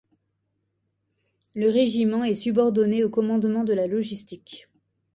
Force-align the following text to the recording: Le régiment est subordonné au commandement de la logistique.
Le 1.53 1.69
régiment 1.69 2.23
est 2.23 2.33
subordonné 2.33 3.03
au 3.03 3.09
commandement 3.11 3.63
de 3.63 3.73
la 3.75 3.85
logistique. 3.85 4.67